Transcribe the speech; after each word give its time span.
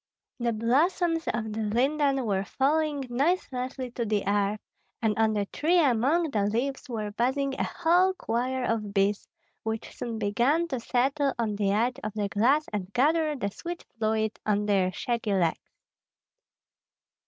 The 0.39 0.51
blossoms 0.51 1.25
of 1.27 1.53
the 1.53 1.59
linden 1.61 2.25
were 2.25 2.43
falling 2.43 3.05
noiselessly 3.07 3.91
to 3.91 4.03
the 4.03 4.27
earth, 4.27 4.59
and 4.99 5.15
on 5.15 5.33
the 5.33 5.45
tree 5.45 5.77
among 5.77 6.31
the 6.31 6.43
leaves 6.47 6.89
were 6.89 7.11
buzzing 7.11 7.53
a 7.59 7.63
whole 7.65 8.15
choir 8.15 8.63
of 8.63 8.95
bees, 8.95 9.27
which 9.61 9.95
soon 9.95 10.17
began 10.17 10.67
to 10.69 10.79
settle 10.79 11.35
on 11.37 11.55
the 11.55 11.69
edge 11.69 11.97
of 12.03 12.13
the 12.15 12.29
glass 12.29 12.65
and 12.73 12.91
gather 12.93 13.35
the 13.35 13.51
sweet 13.51 13.85
fluid 13.99 14.39
on 14.43 14.65
their 14.65 14.91
shaggy 14.91 15.35
legs. 15.35 15.69